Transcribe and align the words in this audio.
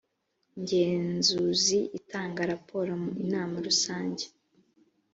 ngenzuzi 0.61 1.79
itanga 1.99 2.41
raporo 2.51 2.91
mu 3.03 3.09
inama 3.23 3.55
rusange 3.67 4.25